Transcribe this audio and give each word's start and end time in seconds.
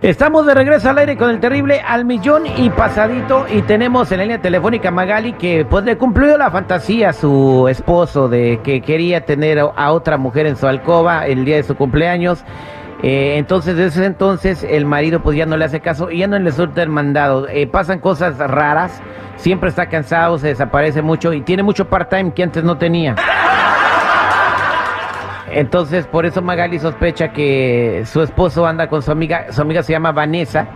Estamos 0.00 0.46
de 0.46 0.54
regreso 0.54 0.88
al 0.88 0.98
aire 0.98 1.16
con 1.16 1.28
el 1.28 1.40
terrible 1.40 1.80
al 1.80 2.04
millón 2.04 2.44
y 2.56 2.70
pasadito 2.70 3.46
y 3.52 3.62
tenemos 3.62 4.12
en 4.12 4.18
la 4.18 4.24
línea 4.24 4.40
telefónica 4.40 4.92
Magali 4.92 5.32
que 5.32 5.66
pues 5.68 5.84
le 5.84 5.98
cumplió 5.98 6.38
la 6.38 6.52
fantasía 6.52 7.08
a 7.08 7.12
su 7.12 7.66
esposo 7.68 8.28
de 8.28 8.60
que 8.62 8.80
quería 8.80 9.24
tener 9.24 9.58
a 9.58 9.90
otra 9.90 10.16
mujer 10.16 10.46
en 10.46 10.54
su 10.54 10.68
alcoba 10.68 11.26
el 11.26 11.44
día 11.44 11.56
de 11.56 11.64
su 11.64 11.74
cumpleaños. 11.74 12.44
Eh, 13.02 13.38
entonces 13.38 13.76
desde 13.76 13.88
ese 13.88 14.04
entonces 14.04 14.62
el 14.62 14.86
marido 14.86 15.20
pues 15.20 15.36
ya 15.36 15.46
no 15.46 15.56
le 15.56 15.64
hace 15.64 15.80
caso 15.80 16.12
y 16.12 16.18
ya 16.18 16.28
no 16.28 16.38
le 16.38 16.52
suelta 16.52 16.80
el 16.80 16.90
mandado. 16.90 17.48
Eh, 17.48 17.66
pasan 17.66 17.98
cosas 17.98 18.38
raras, 18.38 19.02
siempre 19.34 19.68
está 19.68 19.88
cansado, 19.88 20.38
se 20.38 20.46
desaparece 20.46 21.02
mucho 21.02 21.32
y 21.32 21.40
tiene 21.40 21.64
mucho 21.64 21.88
part-time 21.88 22.32
que 22.34 22.44
antes 22.44 22.62
no 22.62 22.78
tenía. 22.78 23.16
Entonces, 25.58 26.06
por 26.06 26.24
eso 26.24 26.40
Magali 26.40 26.78
sospecha 26.78 27.32
que 27.32 28.04
su 28.06 28.22
esposo 28.22 28.64
anda 28.64 28.88
con 28.88 29.02
su 29.02 29.10
amiga, 29.10 29.50
su 29.50 29.60
amiga 29.60 29.82
se 29.82 29.90
llama 29.90 30.12
Vanessa, 30.12 30.68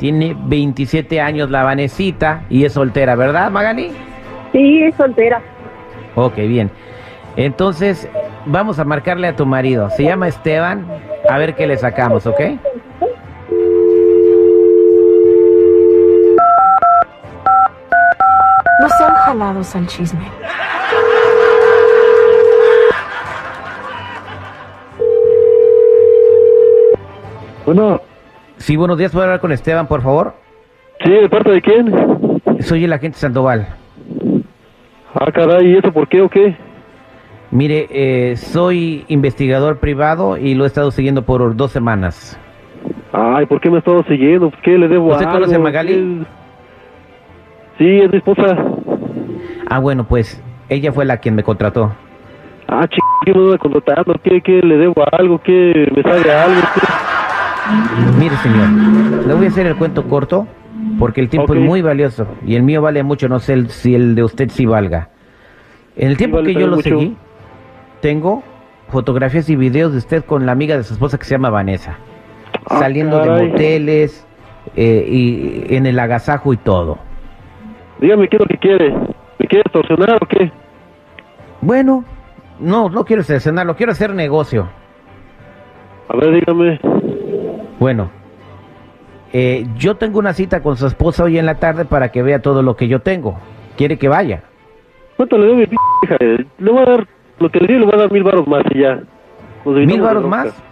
tiene 0.00 0.36
27 0.36 1.20
años 1.20 1.50
la 1.50 1.62
Vanesita 1.62 2.42
y 2.50 2.64
es 2.64 2.72
soltera, 2.72 3.14
¿verdad 3.14 3.48
Magali? 3.52 3.92
Sí, 4.50 4.82
es 4.82 4.96
soltera. 4.96 5.40
Ok, 6.16 6.34
bien. 6.34 6.68
Entonces, 7.36 8.08
vamos 8.44 8.80
a 8.80 8.84
marcarle 8.84 9.28
a 9.28 9.36
tu 9.36 9.46
marido, 9.46 9.88
se 9.90 10.02
llama 10.02 10.26
Esteban, 10.26 10.84
a 11.30 11.38
ver 11.38 11.54
qué 11.54 11.68
le 11.68 11.76
sacamos, 11.76 12.26
¿ok? 12.26 12.40
No 18.80 18.88
sean 18.98 19.14
jalados 19.14 19.76
al 19.76 19.86
chisme. 19.86 20.24
Bueno, 27.64 28.00
Sí, 28.56 28.76
buenos 28.76 28.96
días, 28.98 29.10
¿puedo 29.12 29.24
hablar 29.24 29.40
con 29.40 29.50
Esteban, 29.52 29.88
por 29.88 30.00
favor? 30.02 30.34
sí, 31.02 31.10
¿de 31.10 31.28
parte 31.28 31.50
de 31.50 31.60
quién? 31.60 31.92
Soy 32.60 32.84
el 32.84 32.92
agente 32.92 33.18
Sandoval. 33.18 33.66
Ah, 35.14 35.30
caray, 35.32 35.66
¿y 35.72 35.76
eso 35.76 35.92
por 35.92 36.08
qué 36.08 36.20
o 36.22 36.28
qué? 36.28 36.56
Mire, 37.50 37.86
eh, 37.90 38.36
soy 38.36 39.04
investigador 39.08 39.78
privado 39.78 40.36
y 40.36 40.54
lo 40.54 40.64
he 40.64 40.66
estado 40.66 40.90
siguiendo 40.92 41.22
por 41.22 41.56
dos 41.56 41.72
semanas. 41.72 42.38
Ay, 43.12 43.46
¿por 43.46 43.60
qué 43.60 43.70
me 43.70 43.76
ha 43.76 43.78
estado 43.80 44.02
siguiendo? 44.04 44.52
¿Qué 44.62 44.78
le 44.78 44.88
debo 44.88 45.08
¿Usted 45.08 45.24
algo? 45.26 45.38
conoce 45.38 45.56
a 45.56 45.58
Magali? 45.58 46.26
Sí, 47.78 48.00
es 48.00 48.10
mi 48.10 48.18
esposa. 48.18 48.56
Ah, 49.68 49.78
bueno, 49.80 50.04
pues 50.04 50.42
ella 50.68 50.92
fue 50.92 51.04
la 51.04 51.16
quien 51.18 51.34
me 51.34 51.42
contrató. 51.42 51.92
Ah, 52.68 52.86
ch... 52.88 52.98
¿qué 53.24 53.32
me 53.34 53.40
anda 53.44 53.58
contratando? 53.58 54.14
¿Qué, 54.22 54.40
¿Qué 54.40 54.60
le 54.62 54.76
debo 54.78 55.04
algo? 55.12 55.40
¿Qué 55.42 55.88
me 55.94 56.02
sabe 56.02 56.32
algo? 56.32 56.60
¿Qué? 56.74 56.80
Mire, 58.18 58.36
señor, 58.36 58.68
le 59.26 59.34
voy 59.34 59.46
a 59.46 59.48
hacer 59.48 59.66
el 59.66 59.76
cuento 59.76 60.04
corto 60.08 60.46
porque 60.98 61.20
el 61.20 61.28
tiempo 61.28 61.54
es 61.54 61.60
muy 61.60 61.82
valioso 61.82 62.26
y 62.46 62.56
el 62.56 62.62
mío 62.62 62.82
vale 62.82 63.02
mucho, 63.02 63.28
no 63.28 63.38
sé 63.38 63.54
el- 63.54 63.70
si 63.70 63.94
el 63.94 64.14
de 64.14 64.22
usted 64.22 64.48
sí 64.50 64.66
valga. 64.66 65.08
En 65.96 66.08
el 66.08 66.16
tiempo 66.16 66.36
vale 66.38 66.52
que 66.52 66.60
yo 66.60 66.66
lo 66.66 66.76
mucho. 66.76 66.88
seguí, 66.90 67.16
tengo 68.00 68.42
fotografías 68.88 69.48
y 69.48 69.56
videos 69.56 69.92
de 69.92 69.98
usted 69.98 70.24
con 70.24 70.44
la 70.46 70.52
amiga 70.52 70.76
de 70.76 70.84
su 70.84 70.94
esposa 70.94 71.18
que 71.18 71.24
se 71.24 71.32
llama 71.34 71.50
Vanessa, 71.50 71.98
Ah, 72.68 72.78
saliendo 72.80 73.18
caray. 73.20 73.42
de 73.46 73.48
moteles 73.50 74.26
eh, 74.76 75.06
y 75.08 75.74
en 75.74 75.86
el 75.86 75.98
agasajo 75.98 76.52
y 76.52 76.56
todo. 76.58 76.98
Dígame, 78.00 78.28
¿qué 78.28 78.36
es 78.36 78.40
lo 78.40 78.46
que 78.46 78.58
quiere? 78.58 78.90
¿Me 79.38 79.46
quiere 79.46 79.62
extorsionar 79.62 80.16
o 80.22 80.26
qué? 80.26 80.50
Bueno, 81.60 82.04
no, 82.60 82.88
no 82.90 83.04
quiero 83.04 83.22
seleccionarlo, 83.22 83.74
quiero 83.76 83.92
hacer 83.92 84.14
negocio. 84.14 84.68
A 86.08 86.16
ver, 86.16 86.34
dígame. 86.34 86.80
Bueno, 87.84 88.08
eh, 89.34 89.66
yo 89.76 89.96
tengo 89.96 90.18
una 90.18 90.32
cita 90.32 90.62
con 90.62 90.78
su 90.78 90.86
esposa 90.86 91.24
hoy 91.24 91.36
en 91.36 91.44
la 91.44 91.56
tarde 91.56 91.84
para 91.84 92.10
que 92.10 92.22
vea 92.22 92.40
todo 92.40 92.62
lo 92.62 92.76
que 92.76 92.88
yo 92.88 93.00
tengo. 93.00 93.38
¿Quiere 93.76 93.98
que 93.98 94.08
vaya? 94.08 94.44
¿Cuánto 95.18 95.36
le 95.36 95.44
debo 95.44 95.56
mi 95.56 95.66
p 95.66 95.76
hija? 96.02 96.16
Le 96.18 96.70
voy 96.72 96.82
a 96.82 96.86
dar, 96.86 97.06
lo 97.40 97.50
que 97.50 97.60
le 97.60 97.66
di 97.66 97.78
le 97.78 97.84
voy 97.84 97.94
a 97.94 97.98
dar 97.98 98.10
mil 98.10 98.22
baros 98.22 98.48
más 98.48 98.62
y 98.70 98.78
ya. 98.78 99.02
¿Mil 99.66 100.00
bronca. 100.00 100.26
más? 100.26 100.64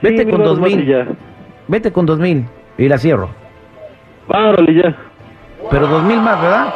Vete 0.00 0.26
con 0.26 0.42
dos 0.42 0.58
mil. 0.58 0.86
ya. 0.86 1.06
Vete 1.68 1.92
con 1.92 2.06
dos 2.06 2.18
mil 2.18 2.46
y 2.78 2.88
la 2.88 2.96
cierro. 2.96 3.28
Párale 4.26 4.74
ya. 4.74 4.96
Pero 5.70 5.86
dos 5.86 6.02
mil 6.04 6.18
más, 6.22 6.40
¿verdad? 6.40 6.74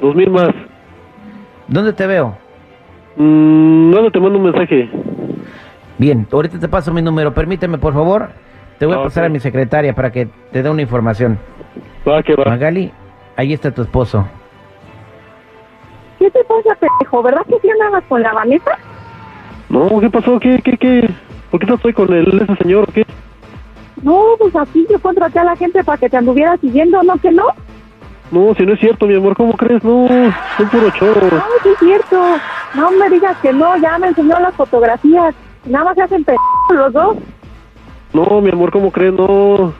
Dos 0.00 0.14
mil 0.14 0.30
más. 0.30 0.54
¿Dónde 1.66 1.92
te 1.92 2.06
veo? 2.06 2.34
No 3.18 4.10
te 4.10 4.20
mando 4.20 4.38
un 4.38 4.44
mensaje. 4.44 4.88
Bien, 5.98 6.26
ahorita 6.32 6.58
te 6.58 6.68
paso 6.68 6.94
mi 6.94 7.02
número. 7.02 7.34
Permíteme, 7.34 7.76
por 7.76 7.92
favor. 7.92 8.30
Te 8.78 8.86
voy 8.86 8.94
a 8.94 9.02
pasar 9.02 9.24
a 9.24 9.28
mi 9.28 9.40
secretaria 9.40 9.92
para 9.92 10.12
que 10.12 10.28
te 10.52 10.62
dé 10.62 10.70
una 10.70 10.82
información. 10.82 11.38
Va, 12.06 12.22
que 12.22 12.34
va. 12.34 12.44
Magali, 12.44 12.92
ahí 13.36 13.52
está 13.52 13.72
tu 13.72 13.82
esposo. 13.82 14.26
¿Qué 16.18 16.30
te 16.30 16.44
pasa, 16.44 16.76
pendejo? 16.78 17.22
¿Verdad 17.22 17.42
que 17.48 17.58
sí 17.60 17.70
andabas 17.70 18.04
con 18.08 18.22
la 18.22 18.32
Vanessa? 18.32 18.78
No, 19.68 20.00
¿qué 20.00 20.10
pasó? 20.10 20.38
¿Qué, 20.38 20.60
qué, 20.62 20.76
qué? 20.76 21.10
¿Por 21.50 21.60
qué 21.60 21.66
no 21.66 21.74
estoy 21.74 21.92
con 21.92 22.12
el, 22.12 22.42
ese 22.42 22.56
señor 22.56 22.88
o 22.88 22.92
qué? 22.92 23.04
No, 24.02 24.22
pues 24.38 24.54
aquí 24.54 24.86
yo 24.88 25.00
contraté 25.00 25.40
a 25.40 25.44
la 25.44 25.56
gente 25.56 25.82
para 25.82 25.98
que 25.98 26.08
te 26.08 26.16
anduviera 26.16 26.56
siguiendo, 26.58 27.02
¿no 27.02 27.16
que 27.18 27.32
no? 27.32 27.46
No, 28.30 28.54
si 28.54 28.64
no 28.64 28.74
es 28.74 28.80
cierto, 28.80 29.06
mi 29.06 29.16
amor, 29.16 29.36
¿cómo 29.36 29.54
crees? 29.54 29.82
No, 29.82 30.06
es 30.06 30.34
un 30.58 30.68
puro 30.68 30.90
choro. 30.90 31.28
No, 31.32 31.42
sí 31.62 31.68
es 31.70 31.78
cierto. 31.78 32.20
No 32.74 32.90
me 32.92 33.10
digas 33.10 33.36
que 33.38 33.52
no, 33.52 33.76
ya 33.78 33.98
me 33.98 34.08
enseñó 34.08 34.38
las 34.38 34.54
fotografías. 34.54 35.34
Nada 35.64 35.86
más 35.86 35.94
se 35.94 36.02
hacen 36.02 36.24
pendejos 36.24 36.74
los 36.74 36.92
dos. 36.92 37.16
No, 38.12 38.40
mi 38.40 38.50
amor, 38.50 38.70
¿cómo 38.70 38.90
crees? 38.90 39.12
No, 39.12 39.72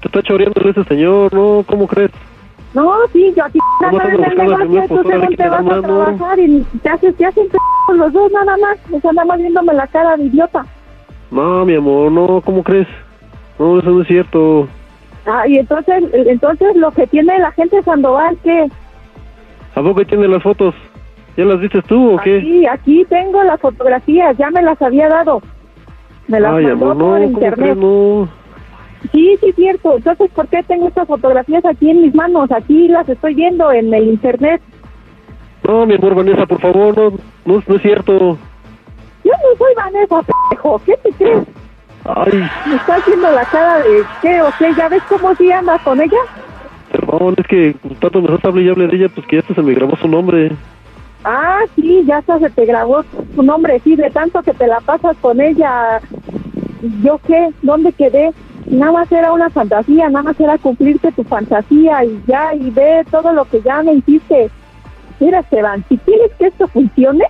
te 0.00 0.08
está 0.08 0.22
choreando 0.22 0.60
ese 0.68 0.84
señor, 0.84 1.32
no, 1.32 1.64
¿cómo 1.66 1.86
crees? 1.86 2.10
No, 2.74 2.92
sí, 3.12 3.32
yo 3.34 3.44
aquí 3.44 3.58
Vamos 3.80 4.00
ando 4.00 4.18
en 4.18 4.24
el 4.24 4.36
negocio, 4.36 4.84
tú 4.88 5.08
según 5.08 5.36
te 5.36 5.48
vas 5.48 5.66
a 5.66 5.80
trabajar 5.80 6.38
y 6.38 6.62
te, 6.82 6.88
haces, 6.90 7.16
te 7.16 7.24
hacen 7.24 7.44
pendejos 7.44 7.96
los 7.96 8.12
dos 8.12 8.32
nada 8.32 8.56
más. 8.58 8.78
O 8.92 9.00
sea, 9.00 9.12
nada 9.12 9.24
más 9.24 9.38
viéndome 9.38 9.72
la 9.72 9.86
cara 9.86 10.16
de 10.16 10.24
idiota. 10.24 10.66
No, 11.30 11.64
mi 11.64 11.74
amor, 11.74 12.12
no, 12.12 12.42
¿cómo 12.44 12.62
crees? 12.62 12.86
No, 13.58 13.78
eso 13.78 13.90
no 13.90 14.02
es 14.02 14.08
cierto. 14.08 14.68
Ah, 15.24 15.48
y 15.48 15.58
entonces, 15.58 16.04
entonces 16.12 16.76
lo 16.76 16.90
que 16.90 17.06
tiene 17.06 17.38
la 17.38 17.50
gente 17.52 17.82
Sandoval, 17.82 18.36
que 18.44 18.68
¿A 19.74 19.82
poco 19.82 20.04
tiene 20.04 20.28
las 20.28 20.42
fotos? 20.42 20.74
¿Ya 21.36 21.44
las 21.44 21.60
viste 21.60 21.82
tú 21.82 22.14
o 22.14 22.18
qué? 22.18 22.38
aquí, 22.38 22.66
aquí 22.66 23.04
tengo 23.08 23.42
las 23.42 23.60
fotografías, 23.60 24.36
ya 24.38 24.50
me 24.50 24.62
las 24.62 24.80
había 24.80 25.08
dado. 25.08 25.42
Me 26.28 26.40
las 26.40 26.52
Ay, 26.54 26.66
mandó 26.66 26.90
amor, 26.90 26.96
por 26.96 27.18
¿cómo 27.20 27.32
internet. 27.32 27.76
No. 27.76 28.28
Sí, 29.12 29.36
sí, 29.40 29.52
cierto. 29.52 29.96
Entonces, 29.96 30.30
¿por 30.34 30.48
qué 30.48 30.62
tengo 30.64 30.88
estas 30.88 31.06
fotografías 31.06 31.64
aquí 31.64 31.90
en 31.90 32.02
mis 32.02 32.14
manos? 32.14 32.50
Aquí 32.50 32.88
las 32.88 33.08
estoy 33.08 33.34
viendo 33.34 33.70
en 33.70 33.92
el 33.94 34.08
internet. 34.08 34.60
No, 35.66 35.86
mi 35.86 35.94
amor, 35.94 36.14
Vanessa, 36.14 36.46
por 36.46 36.60
favor, 36.60 36.96
no, 36.96 37.10
no, 37.44 37.62
no 37.66 37.74
es 37.76 37.82
cierto. 37.82 38.36
Yo 39.24 39.32
no 39.32 39.56
soy 39.58 39.74
Vanessa, 39.76 40.22
pendejo. 40.22 40.80
¿Qué 40.84 40.96
te 41.02 41.10
crees? 41.12 41.44
Ay, 42.04 42.48
Me 42.68 42.76
está 42.76 42.96
haciendo 42.96 43.30
la 43.32 43.44
cara 43.44 43.78
de 43.78 44.02
qué 44.22 44.40
o 44.42 44.48
qué. 44.58 44.72
¿Ya 44.76 44.88
ves 44.88 45.02
cómo 45.08 45.34
sí 45.34 45.50
andas 45.52 45.80
con 45.82 46.00
ella? 46.00 46.18
perdón, 46.92 47.34
es 47.36 47.46
que 47.48 47.76
tanto 48.00 48.22
me 48.22 48.28
estás 48.28 48.44
hable 48.46 48.62
y 48.62 48.68
hable 48.68 48.86
de 48.86 48.96
ella, 48.96 49.08
pues 49.14 49.26
que 49.26 49.36
ya 49.36 49.54
se 49.54 49.60
me 49.62 49.74
grabó 49.74 49.96
su 49.96 50.08
nombre. 50.08 50.52
Ah, 51.28 51.58
sí, 51.74 52.04
ya 52.06 52.18
hasta 52.18 52.38
se 52.38 52.50
te 52.50 52.64
grabó 52.66 53.02
tu 53.34 53.42
nombre. 53.42 53.80
Sí, 53.80 53.96
de 53.96 54.10
tanto 54.10 54.42
que 54.42 54.52
te 54.54 54.68
la 54.68 54.78
pasas 54.78 55.16
con 55.20 55.40
ella. 55.40 56.00
¿Yo 57.02 57.18
qué? 57.26 57.50
¿Dónde 57.62 57.92
quedé? 57.92 58.32
Nada 58.66 58.92
más 58.92 59.10
era 59.10 59.32
una 59.32 59.50
fantasía, 59.50 60.08
nada 60.08 60.22
más 60.22 60.38
era 60.38 60.56
cumplirte 60.56 61.10
tu 61.10 61.24
fantasía 61.24 62.04
y 62.04 62.22
ya, 62.28 62.54
y 62.54 62.70
ve 62.70 63.04
todo 63.10 63.32
lo 63.32 63.44
que 63.44 63.60
ya 63.60 63.82
me 63.82 63.94
hiciste. 63.94 64.50
Mira, 65.18 65.40
Esteban, 65.40 65.84
si 65.88 65.98
quieres 65.98 66.30
que 66.38 66.46
esto 66.46 66.68
funcione, 66.68 67.24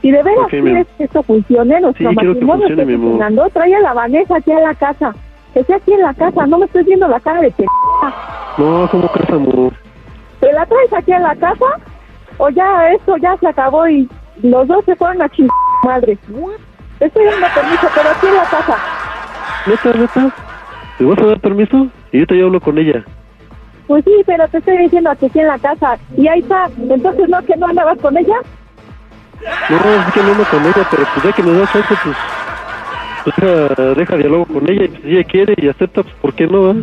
si 0.00 0.10
de 0.10 0.22
veras 0.22 0.46
quieres 0.48 0.86
que 0.96 1.04
esto 1.04 1.22
funcione, 1.22 1.80
nuestro 1.80 2.08
Sí, 2.08 2.16
matrimonio 2.16 2.68
esté 2.68 2.84
funcionando, 2.84 3.48
trae 3.50 3.74
a 3.74 3.80
la 3.80 3.92
Vanessa 3.92 4.36
aquí 4.36 4.52
a 4.52 4.60
la 4.60 4.74
casa. 4.74 5.14
Que 5.52 5.60
esté 5.60 5.74
aquí 5.74 5.92
en 5.92 6.00
la 6.00 6.14
casa, 6.14 6.46
no 6.46 6.58
me 6.58 6.66
estoy 6.66 6.84
viendo 6.84 7.06
la 7.06 7.20
cara 7.20 7.40
de 7.42 7.50
p***. 7.50 7.66
No, 8.58 8.88
¿cómo 8.90 9.08
crees, 9.08 9.30
amor? 9.30 9.72
¿Te 10.40 10.52
la 10.52 10.64
traes 10.64 10.92
aquí 10.92 11.12
a 11.12 11.20
la 11.20 11.36
casa? 11.36 11.66
¿O 12.38 12.48
ya 12.50 12.90
esto 12.90 13.16
ya 13.18 13.36
se 13.38 13.48
acabó 13.48 13.86
y 13.88 14.08
los 14.42 14.66
dos 14.66 14.84
se 14.84 14.96
fueron 14.96 15.22
a 15.22 15.28
chingar 15.28 15.54
madre? 15.84 16.18
Te 16.98 17.06
estoy 17.06 17.24
dando 17.24 17.46
permiso, 17.54 17.88
pero 17.94 18.10
aquí 18.10 18.26
en 18.26 18.34
la 18.34 18.44
casa. 18.44 18.76
¿Neta, 19.66 19.98
neta? 19.98 20.34
¿Me 20.98 21.06
vas 21.06 21.18
a 21.18 21.26
dar 21.26 21.40
permiso? 21.40 21.88
Y 22.12 22.20
yo 22.20 22.26
te 22.26 22.42
hablo 22.42 22.60
con 22.60 22.78
ella. 22.78 23.04
Pues 23.86 24.04
sí, 24.04 24.22
pero 24.26 24.48
te 24.48 24.58
estoy 24.58 24.78
diciendo 24.78 25.10
que 25.18 25.26
aquí 25.26 25.40
en 25.40 25.48
la 25.48 25.58
casa. 25.58 25.98
Y 26.16 26.26
ahí 26.28 26.40
está. 26.40 26.68
Entonces, 26.78 27.28
¿no 27.28 27.42
que 27.42 27.56
no 27.56 27.66
andabas 27.66 27.98
con 27.98 28.16
ella? 28.16 28.36
No, 29.68 29.76
es 29.76 30.14
que 30.14 30.22
no 30.22 30.32
ando 30.32 30.44
con 30.44 30.64
ella, 30.64 30.88
pero 30.90 31.04
pues 31.12 31.24
ya 31.24 31.32
que 31.32 31.42
me 31.42 31.52
das 31.58 31.72
chance, 31.72 31.94
pues, 32.02 32.16
pues 33.24 33.36
deja, 33.36 33.94
deja 33.94 34.16
diálogo 34.16 34.46
con 34.46 34.70
ella 34.70 34.84
y 34.84 34.88
pues, 34.88 35.02
si 35.02 35.10
ella 35.10 35.24
quiere 35.24 35.54
y 35.56 35.68
acepta, 35.68 36.02
pues 36.02 36.14
¿por 36.16 36.34
qué 36.34 36.46
no? 36.46 36.68
va? 36.68 36.74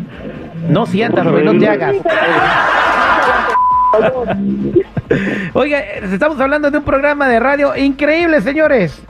No 0.70 0.86
sientas, 0.86 1.26
Rubén, 1.26 1.46
no 1.46 1.58
te 1.58 1.68
hagas. 1.68 1.96
Sí, 1.96 2.02
pero... 2.04 3.61
Oiga, 5.54 5.80
estamos 5.80 6.40
hablando 6.40 6.72
de 6.72 6.78
un 6.78 6.84
programa 6.84 7.28
de 7.28 7.40
radio 7.40 7.76
increíble, 7.76 8.42
señores. 8.42 9.02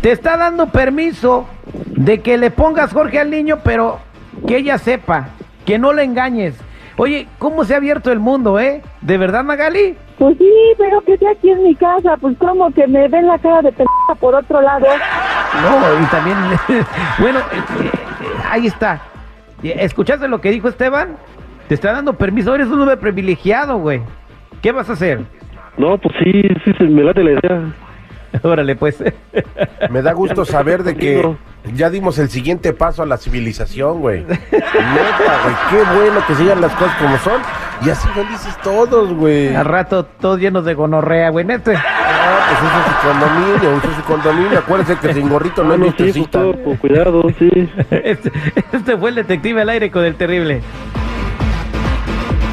Te 0.00 0.10
está 0.10 0.36
dando 0.36 0.66
permiso 0.66 1.46
de 1.86 2.20
que 2.20 2.36
le 2.36 2.50
pongas 2.50 2.92
Jorge 2.92 3.20
al 3.20 3.30
niño, 3.30 3.60
pero 3.62 4.00
que 4.46 4.58
ella 4.58 4.78
sepa, 4.78 5.28
que 5.64 5.78
no 5.78 5.92
le 5.92 6.02
engañes. 6.02 6.54
Oye, 6.98 7.28
¿cómo 7.38 7.64
se 7.64 7.74
ha 7.74 7.76
abierto 7.76 8.10
el 8.10 8.18
mundo, 8.18 8.58
eh? 8.58 8.82
¿De 9.02 9.18
verdad, 9.18 9.44
Magali? 9.44 9.96
Pues 10.18 10.36
sí, 10.38 10.50
pero 10.78 11.02
que 11.02 11.18
sea 11.18 11.32
aquí 11.32 11.50
en 11.50 11.62
mi 11.62 11.74
casa, 11.74 12.16
pues 12.16 12.36
como 12.38 12.70
que 12.72 12.86
me 12.86 13.06
ven 13.08 13.26
la 13.26 13.38
cara 13.38 13.60
de 13.62 13.70
pendeja 13.70 14.14
por 14.18 14.34
otro 14.34 14.62
lado. 14.62 14.86
No, 15.62 16.02
y 16.02 16.06
también, 16.06 16.36
bueno, 17.18 17.40
eh, 17.40 17.62
eh, 17.82 17.90
ahí 18.50 18.66
está. 18.66 19.02
¿Escuchaste 19.62 20.26
lo 20.28 20.40
que 20.40 20.50
dijo 20.50 20.68
Esteban? 20.68 21.16
Te 21.68 21.74
está 21.74 21.92
dando 21.92 22.12
permiso, 22.14 22.54
eres 22.54 22.68
un 22.68 22.80
hombre 22.80 22.96
privilegiado, 22.96 23.78
güey. 23.78 24.00
¿Qué 24.62 24.72
vas 24.72 24.88
a 24.88 24.92
hacer? 24.94 25.20
No, 25.76 25.98
pues 25.98 26.14
sí, 26.22 26.42
sí, 26.64 26.72
se 26.78 26.84
me 26.84 27.02
late 27.02 27.22
la 27.24 27.32
idea. 27.32 27.74
Órale, 28.42 28.76
pues. 28.76 29.02
Me 29.90 30.02
da 30.02 30.12
gusto 30.12 30.44
saber 30.44 30.82
de 30.84 30.94
que 30.96 31.34
ya 31.74 31.90
dimos 31.90 32.18
el 32.18 32.28
siguiente 32.28 32.72
paso 32.72 33.02
a 33.02 33.06
la 33.06 33.16
civilización, 33.16 34.00
güey. 34.00 34.22
Neta, 34.22 34.42
güey, 35.42 35.54
qué 35.70 35.96
bueno 35.98 36.20
que 36.26 36.34
sigan 36.36 36.60
las 36.60 36.72
cosas 36.74 36.94
como 36.96 37.16
son 37.18 37.40
y 37.84 37.90
así 37.90 38.08
felices 38.08 38.56
todos, 38.62 39.12
güey. 39.12 39.54
Al 39.54 39.64
rato 39.64 40.04
todos 40.04 40.38
llenos 40.40 40.64
de 40.64 40.74
gonorrea, 40.74 41.30
güey, 41.30 41.44
neta. 41.44 41.72
Ah, 41.74 42.46
pues 42.48 42.70
eso 42.70 42.78
es 42.78 42.86
su 42.86 43.08
condominio, 43.08 43.76
es 43.90 43.96
su 43.96 44.02
condominio. 44.04 44.58
Acuérdense 44.60 44.96
que 44.96 45.14
sin 45.14 45.28
gorrito 45.28 45.64
no 45.64 45.72
hay 45.72 45.78
No, 45.80 45.86
sí, 45.86 45.90
pues 45.96 46.06
necesita. 46.08 46.38
todo 46.38 46.62
con 46.62 46.76
cuidado, 46.76 47.22
sí. 47.38 47.50
Este, 47.90 48.32
este 48.72 48.96
fue 48.96 49.10
el 49.10 49.16
detective 49.16 49.62
al 49.62 49.68
aire 49.68 49.90
con 49.90 50.04
el 50.04 50.14
terrible. 50.14 50.62